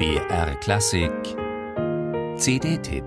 [0.00, 1.36] BR Klassik.
[2.38, 3.04] CD-Tipp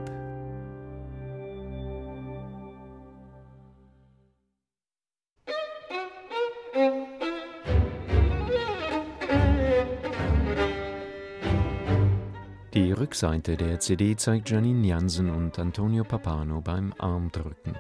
[12.74, 17.76] Die Rückseite der CD zeigt Janine Jansen und Antonio Papano beim Armdrücken.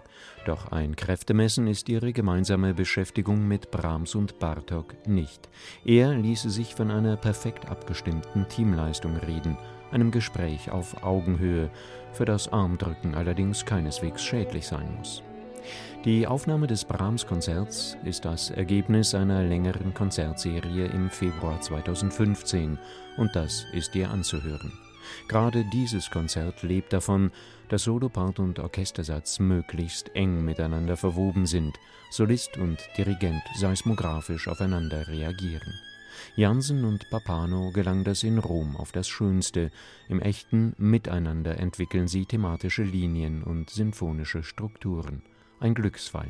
[0.45, 5.49] Doch ein Kräftemessen ist ihre gemeinsame Beschäftigung mit Brahms und Bartok nicht.
[5.83, 9.57] Er ließe sich von einer perfekt abgestimmten Teamleistung reden,
[9.89, 11.71] einem Gespräch auf Augenhöhe,
[12.12, 15.23] für das Armdrücken allerdings keineswegs schädlich sein muss.
[16.05, 22.77] Die Aufnahme des Brahms-Konzerts ist das Ergebnis einer längeren Konzertserie im Februar 2015
[23.17, 24.82] und das ist ihr anzuhören.
[25.27, 27.31] Gerade dieses Konzert lebt davon,
[27.70, 31.77] dass Solopart und Orchestersatz möglichst eng miteinander verwoben sind,
[32.12, 35.73] Solist und Dirigent seismographisch aufeinander reagieren.
[36.35, 39.71] Jansen und Papano gelang das in Rom auf das Schönste.
[40.09, 45.24] Im echten Miteinander entwickeln sie thematische Linien und sinfonische Strukturen
[45.59, 46.29] ein Glücksfall.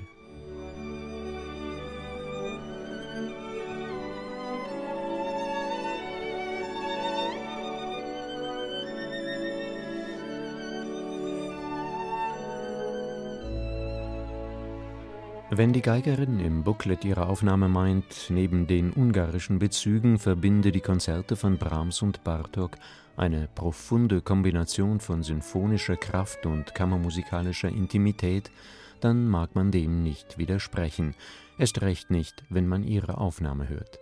[15.49, 21.35] Wenn die Geigerin im Booklet ihrer Aufnahme meint, neben den ungarischen Bezügen verbinde die Konzerte
[21.35, 22.77] von Brahms und Bartok
[23.17, 28.51] eine profunde Kombination von sinfonischer Kraft und kammermusikalischer Intimität,
[29.01, 31.13] dann mag man dem nicht widersprechen,
[31.59, 33.99] erst recht nicht, wenn man ihre Aufnahme hört.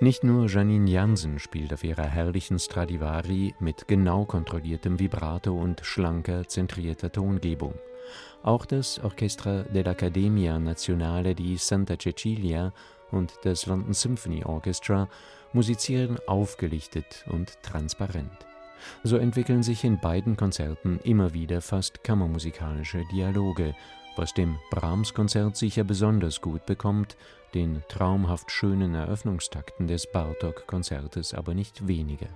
[0.00, 6.48] Nicht nur Janine Jansen spielt auf ihrer herrlichen Stradivari mit genau kontrolliertem Vibrato und schlanker,
[6.48, 7.74] zentrierter Tongebung.
[8.42, 12.72] Auch das Orchestra dell'Accademia Nazionale di Santa Cecilia
[13.10, 15.08] und das London Symphony Orchestra
[15.52, 18.46] musizieren aufgelichtet und transparent.
[19.04, 23.74] So entwickeln sich in beiden Konzerten immer wieder fast kammermusikalische Dialoge,
[24.16, 27.16] was dem Brahms-Konzert sicher besonders gut bekommt,
[27.54, 32.28] den traumhaft schönen Eröffnungstakten des Bartok-Konzertes aber nicht weniger.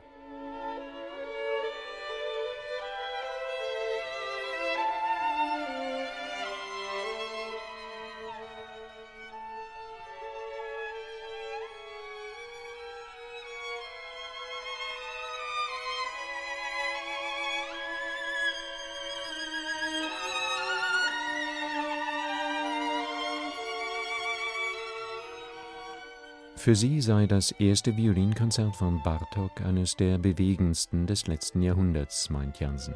[26.66, 32.58] Für sie sei das erste Violinkonzert von Bartok eines der bewegendsten des letzten Jahrhunderts, meint
[32.58, 32.94] Jansen.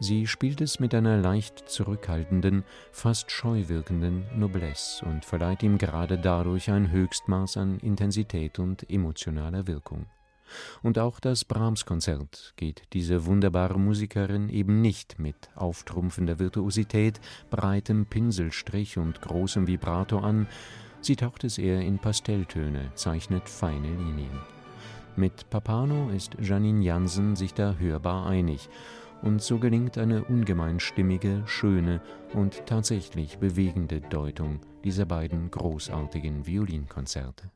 [0.00, 6.18] Sie spielt es mit einer leicht zurückhaltenden, fast scheu wirkenden Noblesse und verleiht ihm gerade
[6.18, 10.06] dadurch ein Höchstmaß an Intensität und emotionaler Wirkung.
[10.82, 18.98] Und auch das Brahms-Konzert geht diese wunderbare Musikerin eben nicht mit auftrumpfender Virtuosität, breitem Pinselstrich
[18.98, 20.48] und großem Vibrato an,
[21.06, 24.40] Sie taucht es eher in Pastelltöne, zeichnet feine Linien.
[25.14, 28.68] Mit Papano ist Janine Jansen sich da hörbar einig,
[29.22, 32.00] und so gelingt eine ungemein stimmige, schöne
[32.34, 37.52] und tatsächlich bewegende Deutung dieser beiden großartigen Violinkonzerte.